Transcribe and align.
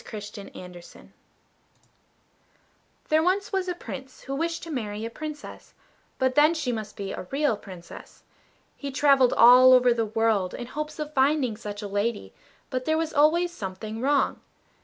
THE 0.01 0.09
REAL 0.11 0.49
PRINCESS 0.63 1.09
There 3.09 3.21
was 3.21 3.53
once 3.53 3.67
a 3.67 3.75
Prince 3.75 4.21
who 4.21 4.33
wished 4.33 4.63
to 4.63 4.71
marry 4.71 5.05
a 5.05 5.11
Princess; 5.11 5.75
but 6.17 6.33
then 6.33 6.55
she 6.55 6.71
must 6.71 6.97
be 6.97 7.11
a 7.11 7.27
real 7.29 7.55
Princess. 7.55 8.23
He 8.75 8.89
travelled 8.89 9.33
all 9.33 9.73
over 9.73 9.93
the 9.93 10.07
world 10.07 10.55
in 10.55 10.65
hopes 10.65 10.97
of 10.97 11.13
finding 11.13 11.55
such 11.55 11.83
a 11.83 11.87
lady; 11.87 12.33
but 12.71 12.85
there 12.85 12.97
was 12.97 13.13
always 13.13 13.51
something 13.53 14.01
wrong. 14.01 14.41